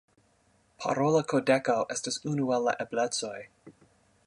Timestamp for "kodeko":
1.33-1.75